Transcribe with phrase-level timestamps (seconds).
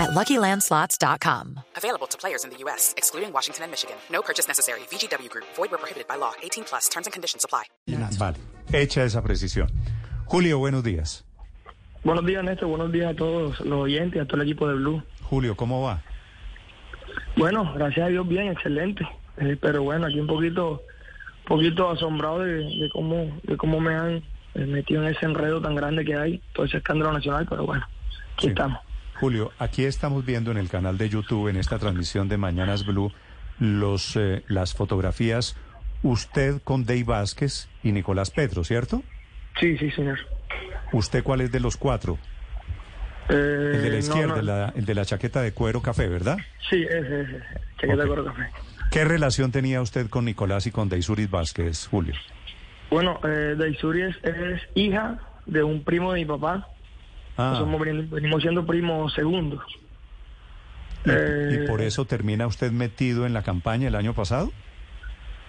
[0.00, 1.60] at LuckyLandSlots.com.
[1.76, 3.96] Available to players in the U.S., excluding Washington and Michigan.
[4.10, 4.80] No purchase necessary.
[4.90, 5.44] VGW Group.
[5.56, 6.32] Void where prohibited by law.
[6.42, 6.88] 18 plus.
[6.88, 7.64] Terms and conditions apply.
[8.18, 8.36] Vale,
[8.72, 9.68] hecha esa precisión.
[10.26, 11.24] Julio, buenos días.
[12.04, 12.68] Buenos días, Néstor.
[12.68, 15.02] Buenos días a todos los oyentes, a todo el equipo de Blue.
[15.22, 16.02] Julio, ¿cómo va?
[17.36, 19.06] Bueno, gracias a Dios, bien, excelente.
[19.36, 20.82] Eh, pero bueno, aquí un poquito,
[21.46, 24.16] poquito asombrado de, de cómo, de cómo me han
[24.54, 27.46] eh, metido en ese enredo tan grande que hay, todo ese escándalo nacional.
[27.48, 27.84] Pero bueno,
[28.34, 28.48] aquí Sí.
[28.48, 28.78] estamos.
[29.20, 33.12] Julio, aquí estamos viendo en el canal de YouTube, en esta transmisión de Mañanas Blue,
[33.58, 35.56] los, eh, las fotografías,
[36.02, 39.02] usted con Dave Vázquez y Nicolás Petro, ¿cierto?
[39.60, 40.18] Sí, sí, señor.
[40.92, 42.16] ¿Usted cuál es de los cuatro?
[43.28, 44.42] Eh, El de la izquierda, no.
[44.42, 46.38] La, el de la chaqueta de cuero café, ¿verdad?
[46.70, 47.42] Sí, ese, ese.
[47.78, 48.48] Chaqueta de cuero café.
[48.90, 52.14] ¿Qué relación tenía usted con Nicolás y con Deisuris Vázquez, Julio?
[52.90, 56.66] Bueno, eh, Daisuri es, es hija de un primo de mi papá.
[57.40, 59.62] Ah, Somos, venimos, siendo primos segundos.
[61.04, 64.50] y, eh, y por eso termina usted metido en la campaña el año pasado?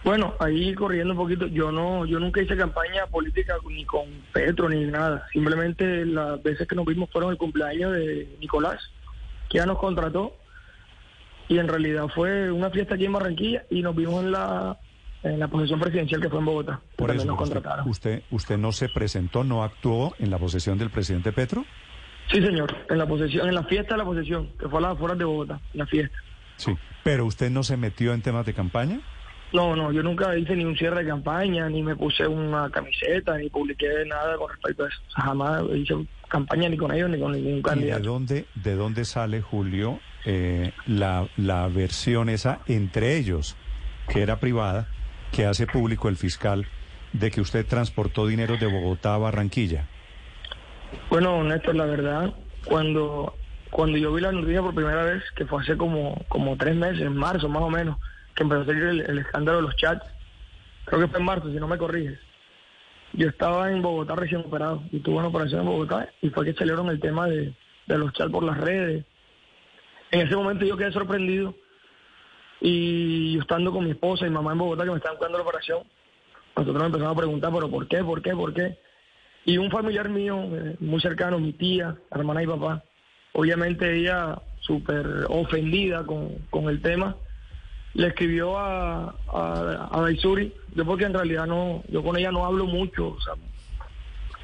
[0.03, 4.67] Bueno, ahí corriendo un poquito, yo no, yo nunca hice campaña política ni con Petro
[4.67, 5.28] ni nada.
[5.31, 8.80] Simplemente las veces que nos vimos fueron el cumpleaños de Nicolás,
[9.50, 10.36] que ya nos contrató.
[11.50, 14.80] Y en realidad fue una fiesta aquí en Barranquilla y nos vimos en la,
[15.24, 16.80] en la posesión presidencial que fue en Bogotá.
[16.96, 17.90] Por también eso, nos usted, contrataron.
[17.90, 21.66] usted, usted no se presentó, no actuó en la posesión del presidente Petro?
[22.32, 24.92] Sí, señor, en la posesión, en la fiesta de la posesión, que fue a las
[24.94, 26.18] afueras de Bogotá, la fiesta.
[26.58, 26.72] Sí.
[27.04, 29.00] ¿Pero usted no se metió en temas de campaña?
[29.54, 33.38] No, no, yo nunca hice ni un cierre de campaña, ni me puse una camiseta,
[33.38, 34.98] ni publiqué nada con respecto a eso.
[35.10, 35.94] O sea, jamás hice
[36.30, 38.04] campaña ni con ellos ni con ningún ¿Y de candidato.
[38.04, 43.58] dónde, de dónde sale, Julio, eh, la, la versión esa entre ellos,
[44.08, 44.88] que era privada,
[45.31, 46.68] que hace público el fiscal,
[47.14, 49.88] de que usted transportó dinero de Bogotá a Barranquilla?
[51.09, 52.34] Bueno, Néstor, la verdad,
[52.66, 53.36] cuando,
[53.69, 57.02] cuando yo vi la noticia por primera vez, que fue hace como, como tres meses,
[57.02, 57.97] en marzo más o menos,
[58.36, 60.06] que empezó a salir el, el escándalo de los chats,
[60.86, 62.19] creo que fue en marzo, si no me corriges.
[63.13, 66.53] Yo estaba en Bogotá recién operado y tuve una operación en Bogotá y fue que
[66.53, 67.53] salieron el tema de,
[67.88, 69.06] de los chats por las redes.
[70.12, 71.56] En ese momento yo quedé sorprendido
[72.62, 75.44] y yo estando con mi esposa y mamá en Bogotá que me estaban cuidando la
[75.44, 75.84] operación,
[76.56, 78.04] nosotros nos empezamos a preguntar, pero ¿por qué?
[78.04, 78.36] ¿Por qué?
[78.36, 78.78] ¿Por qué?
[79.46, 82.84] Y un familiar mío, eh, muy cercano, mi tía, hermana y papá,
[83.34, 87.16] obviamente ella súper ofendida con, con el tema,
[87.96, 92.66] le escribió a, a, a yo porque en realidad no, yo con ella no hablo
[92.66, 93.34] mucho, o sea,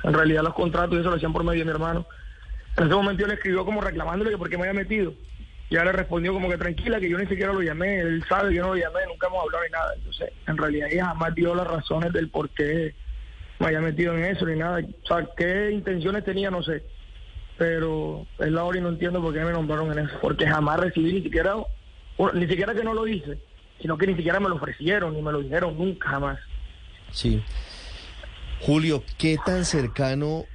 [0.03, 2.05] en realidad los contratos y eso lo hacían por medio de mi hermano.
[2.77, 5.13] En ese momento yo le escribió como reclamándole que por qué me había metido.
[5.69, 8.53] Y ella le respondió como que tranquila, que yo ni siquiera lo llamé, él sabe
[8.53, 9.93] yo no lo llamé, nunca hemos hablado ni nada.
[9.95, 12.95] Entonces, en realidad ella jamás dio las razones del por qué
[13.59, 14.79] me había metido en eso ni nada.
[14.79, 16.83] O sea, qué intenciones tenía, no sé.
[17.57, 20.17] Pero es la hora y no entiendo por qué me nombraron en eso.
[20.21, 21.55] Porque jamás recibí ni siquiera,
[22.33, 23.39] ni siquiera que no lo hice,
[23.81, 26.39] sino que ni siquiera me lo ofrecieron, ni me lo dijeron nunca, jamás.
[27.11, 27.43] Sí.
[28.61, 30.45] Julio, ¿qué tan cercano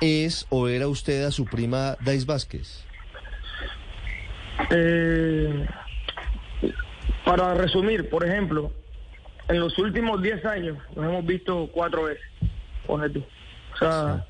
[0.00, 2.89] es o era usted a su prima Dais Vázquez?
[4.70, 5.66] Eh,
[7.24, 8.72] para resumir, por ejemplo,
[9.48, 12.24] en los últimos 10 años nos hemos visto cuatro veces,
[12.86, 13.24] pone tú.
[13.74, 14.26] O sea,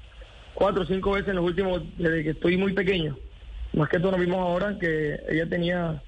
[0.54, 3.16] cuatro o cinco veces en los últimos, desde que estoy muy pequeño.
[3.72, 6.02] Más que todo nos vimos ahora que ella tenía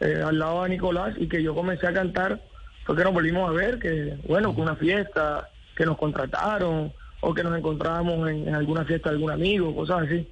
[0.00, 2.40] eh, al lado a Nicolás y que yo comencé a cantar,
[2.84, 7.34] fue que nos volvimos a ver, que bueno, que una fiesta, que nos contrataron o
[7.34, 10.28] que nos encontrábamos en, en alguna fiesta de algún amigo, cosas así.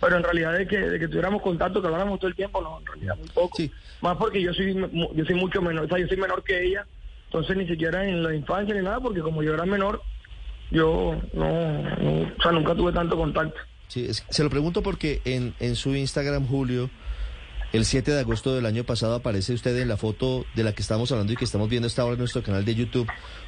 [0.00, 2.78] Pero en realidad de que, de que tuviéramos contacto, que habláramos todo el tiempo, no,
[2.80, 3.56] en realidad muy poco.
[3.56, 3.70] Sí.
[4.00, 4.74] Más porque yo soy
[5.14, 6.86] yo soy mucho menor, o sea, yo soy menor que ella,
[7.26, 10.00] entonces ni siquiera en la infancia ni nada, porque como yo era menor,
[10.70, 13.60] yo no, no- o sea, nunca tuve tanto contacto.
[13.88, 16.88] Sí, es- se lo pregunto porque en, en su Instagram, Julio,
[17.72, 20.82] el 7 de agosto del año pasado aparece usted en la foto de la que
[20.82, 23.06] estamos hablando y que estamos viendo esta hora en nuestro canal de YouTube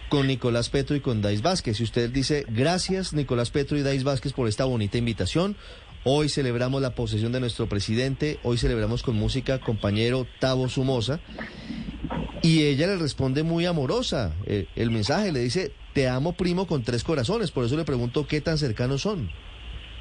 [0.09, 1.81] con Nicolás Petro y con Dais Vázquez.
[1.81, 5.57] Y usted dice, gracias Nicolás Petro y Dais Vázquez por esta bonita invitación.
[6.05, 11.21] Hoy celebramos la posesión de nuestro presidente, hoy celebramos con música compañero Tavo Sumosa.
[12.43, 16.83] Y ella le responde muy amorosa eh, el mensaje, le dice, te amo primo con
[16.83, 17.53] tres corazones.
[17.53, 19.31] Por eso le pregunto qué tan cercanos son.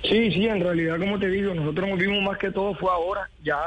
[0.01, 3.29] Sí, sí, en realidad, como te digo, nosotros nos vimos más que todo fue ahora,
[3.43, 3.59] ya,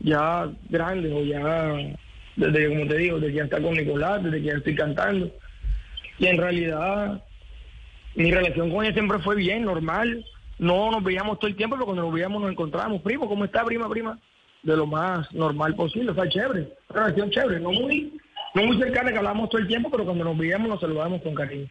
[0.00, 1.72] ya grandes o ya,
[2.36, 5.32] desde como te digo, desde que ya está con Nicolás, desde que ya estoy cantando.
[6.18, 7.24] y en realidad
[8.14, 10.26] mi relación con ella siempre fue bien, normal.
[10.58, 13.02] No nos veíamos todo el tiempo, pero cuando nos veíamos nos encontrábamos.
[13.02, 14.18] Primo, ¿cómo está, prima, prima?
[14.62, 18.12] De lo más normal posible, o sea, chévere, relación chévere, no muy,
[18.54, 21.34] no muy cercana que hablábamos todo el tiempo, pero cuando nos veíamos nos saludábamos con
[21.34, 21.68] cariño.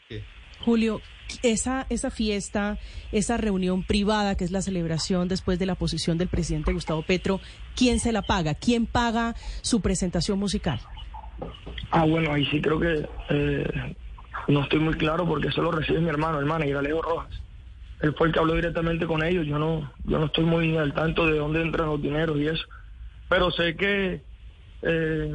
[0.64, 1.02] Julio,
[1.44, 2.78] esa, esa fiesta,
[3.12, 7.40] esa reunión privada que es la celebración después de la posición del presidente Gustavo Petro,
[7.76, 8.56] ¿quién se la paga?
[8.56, 10.80] ¿Quién paga su presentación musical?
[11.92, 13.96] Ah, bueno, ahí sí creo que eh,
[14.48, 17.42] no estoy muy claro porque eso lo recibe mi hermano, manager Alejo Rojas.
[18.02, 19.46] Él fue el que habló directamente con ellos.
[19.46, 22.64] Yo no, yo no estoy muy al tanto de dónde entran los dineros y eso.
[23.30, 24.22] Pero sé que
[24.84, 25.34] eh,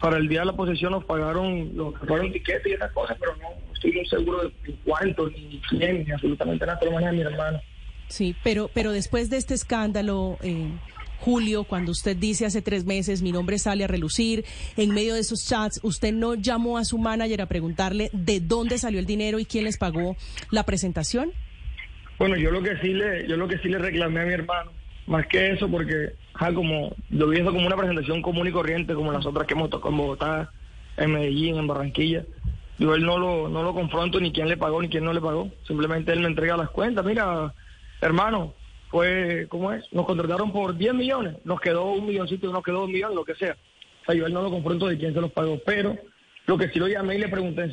[0.00, 3.36] para el día de la posesión nos pagaron, los pagaron tiquetes y esas cosas, pero
[3.36, 7.60] no estoy muy seguro de cuánto, ni quién, ni absolutamente nada, pero mañana mi hermano.
[8.08, 10.68] Sí, pero, pero después de este escándalo, eh,
[11.24, 14.44] Julio, cuando usted dice hace tres meses mi nombre sale a relucir,
[14.76, 18.76] en medio de esos chats, ¿usted no llamó a su manager a preguntarle de dónde
[18.76, 20.18] salió el dinero y quién les pagó
[20.50, 21.32] la presentación?
[22.18, 24.72] Bueno, yo lo que sí le, yo lo que sí le reclamé a mi hermano,
[25.06, 26.12] más que eso, porque
[26.54, 29.70] como lo vi eso como una presentación común y corriente, como las otras que hemos
[29.70, 30.52] tocado en Bogotá,
[30.98, 32.26] en Medellín, en Barranquilla.
[32.78, 35.22] Yo él no lo, no lo confronto ni quién le pagó ni quién no le
[35.22, 35.50] pagó.
[35.66, 37.02] Simplemente él me entrega las cuentas.
[37.02, 37.54] Mira,
[38.02, 38.52] hermano,
[38.94, 39.84] fue, ¿cómo es?
[39.90, 43.34] Nos contrataron por 10 millones, nos quedó un milloncito, nos quedó un millón, lo que
[43.34, 43.56] sea.
[44.06, 45.98] O sea, lo confronto de quién se los pagó, pero
[46.46, 47.64] lo que sí lo llamé y le pregunté.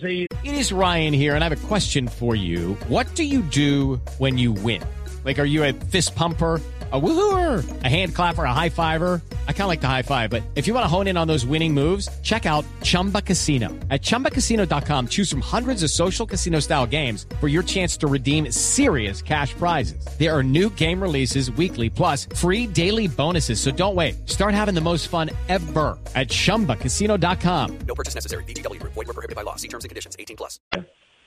[0.43, 2.75] It is Ryan here, and I have a question for you.
[2.89, 4.81] What do you do when you win?
[5.23, 6.59] Like, are you a fist pumper?
[6.91, 9.21] A woohooer, a hand clapper, a high fiver.
[9.47, 11.27] I kind of like the high five, but if you want to hone in on
[11.27, 13.69] those winning moves, check out Chumba Casino.
[13.89, 18.51] At ChumbaCasino.com, choose from hundreds of social casino style games for your chance to redeem
[18.51, 20.05] serious cash prizes.
[20.17, 23.61] There are new game releases weekly, plus free daily bonuses.
[23.61, 24.27] So don't wait.
[24.27, 27.77] Start having the most fun ever at ChumbaCasino.com.
[27.87, 28.43] No purchase necessary.
[28.45, 28.83] BGW.
[28.83, 29.55] Void were prohibited by law.
[29.55, 30.15] See terms and conditions.
[30.19, 30.59] 18 plus.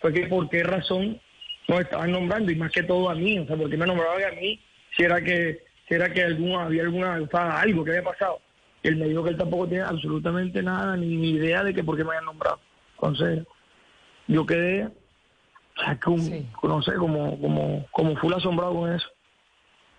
[0.03, 1.19] Porque por qué razón
[1.69, 4.39] no estaban nombrando y más que todo a mí, o sea, porque me nombraban a
[4.39, 4.61] mí
[4.97, 8.41] si era que, si era que alguna, había alguna, o sea, algo que había pasado.
[8.83, 11.83] Y él me dijo que él tampoco tiene absolutamente nada, ni, ni idea de que
[11.85, 12.61] por qué me hayan nombrado.
[12.97, 13.47] Entonces,
[14.29, 16.47] yo quedé, o sea, como, Sí.
[16.63, 19.07] no sé, como, como, como full asombrado con eso.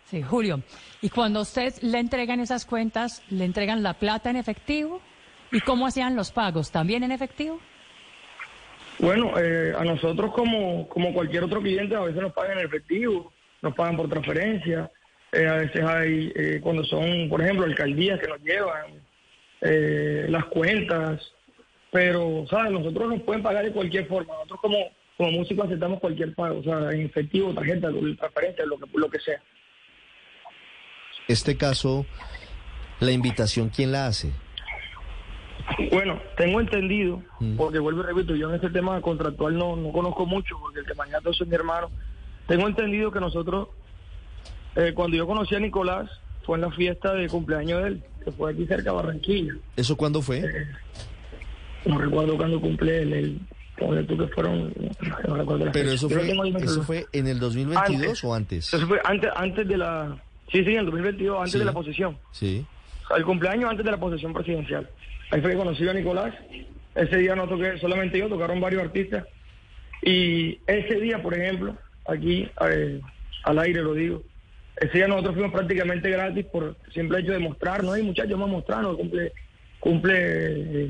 [0.06, 0.62] Sí, Julio.
[1.01, 5.01] Y cuando usted le entregan esas cuentas, ¿le entregan la plata en efectivo?
[5.51, 6.71] ¿Y cómo hacían los pagos?
[6.71, 7.59] ¿También en efectivo?
[9.00, 13.31] Bueno, eh, a nosotros como, como cualquier otro cliente a veces nos pagan en efectivo,
[13.65, 14.89] nos pagan por transferencia,
[15.31, 19.01] eh, a veces hay, eh, cuando son, por ejemplo, alcaldías que nos llevan,
[19.62, 21.21] eh, las cuentas,
[21.91, 22.71] pero, ¿sabes?
[22.71, 24.77] Nosotros nos pueden pagar de cualquier forma, nosotros como,
[25.17, 29.19] como músicos aceptamos cualquier pago, o sea, en efectivo, tarjeta, transferencia, lo que, lo que
[29.19, 29.41] sea.
[31.27, 32.06] Este caso,
[33.00, 34.31] la invitación, ¿quién la hace?
[35.91, 37.57] Bueno, tengo entendido, Mm.
[37.57, 40.85] porque vuelvo y repito, yo en este tema contractual no, no conozco mucho, porque el
[40.85, 41.89] que mañana es mi hermano.
[42.47, 43.69] Tengo entendido que nosotros,
[44.75, 46.09] eh, cuando yo conocí a Nicolás,
[46.44, 49.53] fue en la fiesta de cumpleaños de él, que fue aquí cerca de Barranquilla.
[49.75, 50.44] ¿Eso cuándo fue?
[51.86, 53.39] No recuerdo cuándo cumple él, el,
[53.77, 54.74] ponle tú que fueron,
[55.27, 58.24] no recuerdo Pero eso fue, el eso fue en el 2022 Antes.
[58.24, 58.74] o antes?
[58.74, 60.15] Eso fue antes, antes de la,
[60.51, 61.59] sí, sí, en el 2022, antes Sí.
[61.59, 62.18] de la posesión.
[62.31, 62.65] Sí.
[63.12, 64.89] al cumpleaños antes de la posesión presidencial.
[65.31, 66.33] Ahí fue que conocí a Nicolás.
[66.95, 69.25] Ese día no toqué solamente yo, tocaron varios artistas.
[70.01, 71.75] Y ese día, por ejemplo,
[72.07, 73.01] aquí eh,
[73.43, 74.24] al aire lo digo,
[74.77, 77.93] ese día nosotros fuimos prácticamente gratis por simple hecho de mostrarnos.
[77.93, 79.31] Ay, muchachos, vamos a mostrarnos, cumple,
[79.79, 80.89] cumple eh,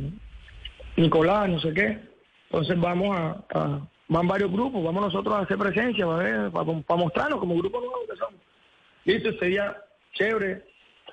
[0.97, 1.99] Nicolás, no sé qué.
[2.49, 7.57] Entonces vamos a, van varios grupos, vamos nosotros a hacer presencia, para, para mostrarnos como
[7.57, 8.41] grupo nuevo que somos.
[9.03, 9.77] Listo, ese día,
[10.13, 10.63] chévere,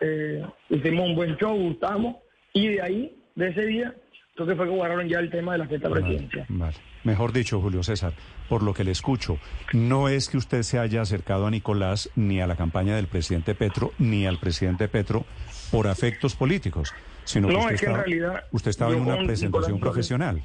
[0.00, 2.16] eh, hicimos un buen show, gustamos,
[2.52, 3.94] y de ahí, de ese día,
[4.36, 6.46] que fue que guardaron ya el tema de la fiesta presidencial.
[6.48, 6.74] Vale.
[7.04, 8.12] Mejor dicho, Julio César,
[8.48, 9.38] por lo que le escucho,
[9.72, 13.54] no es que usted se haya acercado a Nicolás ni a la campaña del presidente
[13.54, 15.24] Petro, ni al presidente Petro
[15.70, 19.16] por afectos políticos, sino que usted es que en estaba, realidad usted estaba en una
[19.18, 20.42] presentación Nicolás- profesional.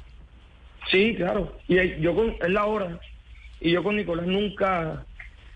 [0.90, 1.56] Sí, claro.
[1.66, 2.98] Y yo con, es la hora.
[3.60, 5.04] Y yo con Nicolás nunca,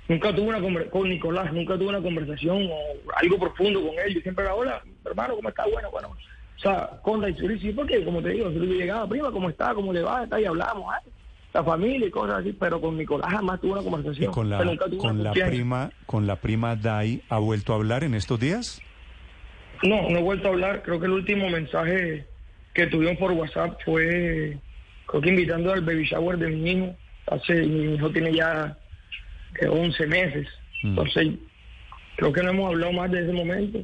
[0.08, 2.76] nunca tuve una con Nicolás, nunca tuve una conversación o
[3.16, 4.14] algo profundo con él.
[4.14, 5.64] Yo siempre era, hola, hermano, ¿cómo está?
[5.70, 6.08] Bueno, bueno.
[6.56, 9.74] O sea, con la historia, sí, porque como te digo, yo llegaba, prima, ¿cómo está?
[9.74, 10.24] ¿Cómo le va?
[10.24, 11.10] Está y hablamos, ay,
[11.52, 14.32] la familia y cosas así, pero con Nicolás jamás tuve una Y conversación.
[14.32, 18.14] con la, tuve con la prima, con la prima Dai, ¿ha vuelto a hablar en
[18.14, 18.80] estos días?
[19.82, 20.82] No, no he vuelto a hablar.
[20.82, 22.26] Creo que el último mensaje
[22.72, 24.56] que tuvimos por WhatsApp fue,
[25.06, 26.96] creo que invitando al baby shower de mi hijo.
[27.26, 28.76] Hace, mi hijo tiene ya
[29.60, 30.48] eh, 11 meses.
[30.84, 30.88] Mm.
[30.90, 31.28] Entonces,
[32.16, 33.80] creo que no hemos hablado más de ese momento.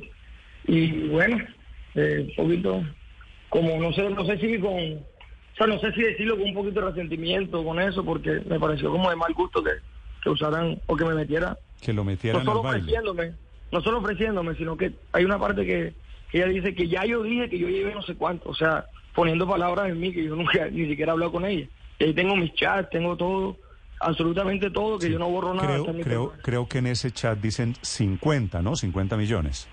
[0.67, 1.39] Y bueno,
[1.99, 2.83] eh, un poquito,
[3.49, 5.05] como no sé, no sé si con,
[5.59, 8.91] sea, no sé si decirlo con un poquito de resentimiento con eso, porque me pareció
[8.91, 9.73] como de mal gusto que,
[10.23, 11.59] que usaran o que me metiera.
[11.81, 12.81] Que lo metieran no solo al baile.
[12.83, 13.33] ofreciéndome,
[13.73, 15.95] no solo ofreciéndome, sino que hay una parte que,
[16.31, 18.87] que ella dice que ya yo dije que yo llevé no sé cuánto, o sea,
[19.15, 21.67] poniendo palabras en mí que yo nunca ni siquiera he hablado con ella.
[21.99, 23.57] Y ahí tengo mis chats, tengo todo,
[23.99, 25.83] absolutamente todo, que yo no borro nada.
[26.03, 28.77] Creo, creo que en ese chat dicen 50, ¿no?
[28.77, 29.69] 50 millones.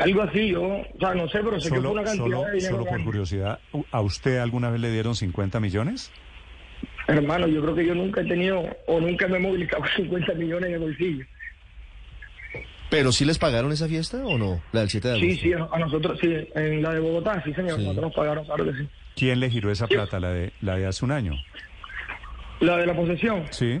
[0.00, 2.42] Algo así, yo, o sea, no sé, pero sé que fue Solo, una cantidad solo,
[2.44, 2.70] de dinero.
[2.70, 3.04] solo por grande.
[3.04, 3.58] curiosidad,
[3.90, 6.12] ¿a usted alguna vez le dieron 50 millones?
[7.08, 10.68] Hermano, yo creo que yo nunca he tenido o nunca me he movilizado 50 millones
[10.68, 11.24] en el bolsillo.
[12.90, 14.62] ¿Pero sí les pagaron esa fiesta o no?
[14.72, 15.28] La del 7 de agosto.
[15.34, 17.82] Sí, sí, a nosotros, sí, en la de Bogotá, sí, señor, Sí.
[17.82, 18.88] nosotros nos pagaron, claro que sí.
[19.16, 20.18] ¿Quién le giró esa plata?
[20.20, 21.34] ¿La de, la de hace un año?
[22.60, 23.80] La de la posesión, Sí.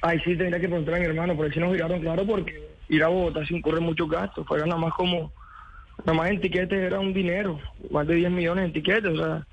[0.00, 2.70] ahí sí tendría que preguntar a mi hermano, por ahí sí nos giraron, claro, porque
[2.88, 5.30] ir a Bogotá sin correr muchos gastos, fueron nada más como,
[6.04, 7.58] nada más en tiquetes era un dinero,
[7.90, 9.46] más de 10 millones en tiquetes, o sea,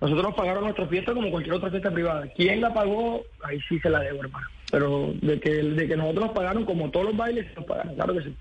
[0.00, 2.26] nosotros nos pagaron nuestra fiesta como cualquier otra fiesta privada.
[2.36, 3.22] ¿Quién la pagó?
[3.42, 4.46] Ahí sí se la debo, hermano.
[4.70, 8.14] Pero de que, de que nosotros nos pagaron como todos los bailes, nos pagaron, claro
[8.14, 8.36] que sí.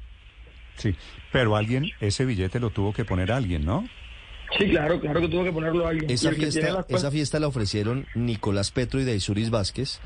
[0.75, 0.95] Sí,
[1.31, 3.87] pero alguien, ese billete lo tuvo que poner alguien, ¿no?
[4.57, 6.09] Sí, claro, claro que tuvo que ponerlo alguien.
[6.09, 9.99] Esa fiesta, esa fiesta la ofrecieron Nicolás Petro y Daisuris Vázquez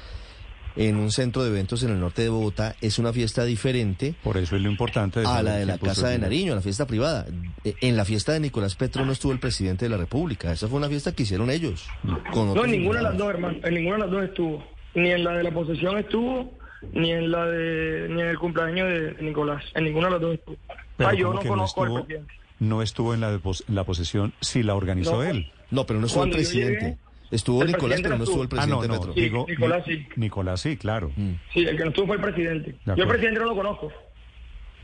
[0.75, 2.75] en un centro de eventos en el norte de Bogotá.
[2.81, 6.09] Es una fiesta diferente Por eso es lo importante de a la de la Casa
[6.09, 6.17] de.
[6.19, 7.25] Nariño, la fiesta privada.
[7.63, 10.51] Eh, En la fiesta de Nicolás Petro no estuvo el presidente de la República.
[10.51, 11.87] Esa fue una fiesta que hicieron ellos.
[12.31, 13.57] Con No, en ninguna de las dos, hermano.
[13.63, 14.63] En ninguna de las dos estuvo.
[14.95, 16.51] Ni en la de la posesión estuvo,
[16.93, 19.63] ni en la de ni en el cumpleaños de Nicolás.
[19.75, 20.57] En ninguna de las dos estuvo.
[20.97, 22.33] Pero ah, yo ¿cómo no conozco estuvo, al presidente.
[22.59, 25.23] no estuvo en la, de pos- en la posesión si la organizó No.
[25.23, 25.51] él.
[25.71, 26.79] No, pero no estuvo el yo presidente.
[26.85, 26.97] llegué,
[27.31, 29.13] estuvo el Nicolás, pero no no estuvo el Ah, no, presidente no, Petro.
[29.13, 30.07] Sí, digo, Nicolás Ni- sí.
[30.17, 31.11] Nicolás sí, claro.
[31.15, 31.31] Mm.
[31.53, 32.75] Sí, el que no estuvo fue el presidente.
[32.85, 33.91] Yo el presidente no lo conozco.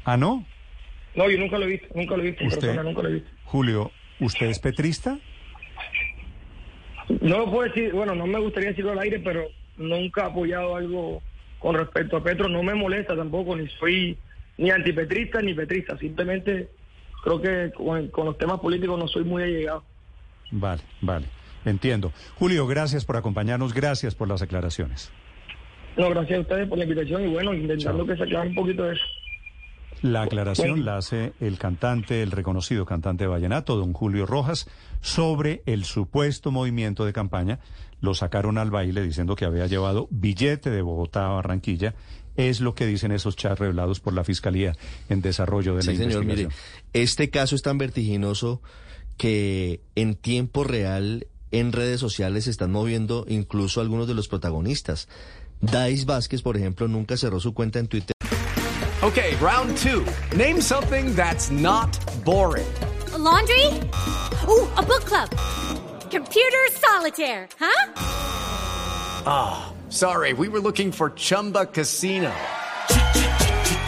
[0.06, 0.46] Ah, ¿no?
[1.16, 1.88] No, yo nunca lo he visto.
[1.96, 2.42] Nunca lo he visto.
[2.42, 3.30] en Usted, persona, nunca lo he visto.
[3.46, 5.18] Julio, ¿usted es petrista?
[7.22, 10.76] No lo puedo decir, bueno, no me gustaría decirlo al aire, pero nunca he apoyado
[10.76, 11.22] algo
[11.60, 12.50] con respecto a Petro.
[12.50, 14.18] No me molesta tampoco, ni soy
[14.58, 15.98] ni antipetrista ni petrista.
[15.98, 16.70] Simplemente
[17.24, 19.84] creo que con, con los temas políticos no soy muy allegado.
[20.52, 21.26] Vale, vale.
[21.66, 22.12] Entiendo.
[22.36, 25.12] Julio, gracias por acompañarnos, gracias por las aclaraciones.
[25.98, 28.08] No, gracias a ustedes por la invitación y bueno, intentando Chao.
[28.08, 29.04] que se aclare un poquito de eso.
[30.04, 30.86] La aclaración Bueno.
[30.86, 34.70] la hace el cantante, el reconocido cantante de vallenato, don Julio Rojas,
[35.02, 37.60] sobre el supuesto movimiento de campaña.
[38.00, 41.96] Lo sacaron al baile diciendo que había llevado billete de Bogotá a Barranquilla.
[42.36, 44.74] Es lo que dicen esos chats revelados por la Fiscalía
[45.10, 46.50] en desarrollo de la Sí, señor, investigación.
[46.50, 46.56] mire,
[46.94, 48.62] este caso es tan vertiginoso
[49.18, 55.08] que en tiempo real en redes sociales se están moviendo incluso algunos de los protagonistas.
[55.62, 58.14] Dais Vázquez, por ejemplo, nunca cerró su cuenta en Twitter.
[59.02, 60.06] Okay, round two.
[60.36, 62.68] Name something that's not boring.
[63.14, 63.66] A laundry?
[64.48, 65.30] Ooh, a book club.
[66.10, 67.88] Computer solitaire, huh?
[69.90, 72.34] Sorry, we were looking for Chumba Casino.